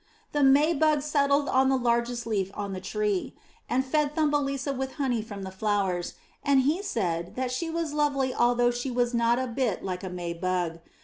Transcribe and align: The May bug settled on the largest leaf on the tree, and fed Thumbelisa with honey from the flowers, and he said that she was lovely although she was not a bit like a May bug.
The 0.31 0.41
May 0.41 0.73
bug 0.73 1.03
settled 1.03 1.47
on 1.47 1.69
the 1.69 1.77
largest 1.77 2.25
leaf 2.25 2.49
on 2.55 2.73
the 2.73 2.81
tree, 2.81 3.35
and 3.69 3.85
fed 3.85 4.15
Thumbelisa 4.15 4.73
with 4.73 4.93
honey 4.93 5.21
from 5.21 5.43
the 5.43 5.51
flowers, 5.51 6.15
and 6.41 6.61
he 6.61 6.81
said 6.81 7.35
that 7.35 7.51
she 7.51 7.69
was 7.69 7.93
lovely 7.93 8.33
although 8.33 8.71
she 8.71 8.89
was 8.89 9.13
not 9.13 9.37
a 9.37 9.45
bit 9.45 9.83
like 9.83 10.03
a 10.03 10.09
May 10.09 10.33
bug. 10.33 10.79